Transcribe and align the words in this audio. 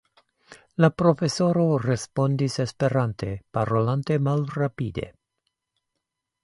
La 0.83 0.87
profesoro 1.01 1.65
respondis 1.89 2.57
Esperante, 2.65 3.29
parolante 3.59 4.19
malrapide: 4.31 5.09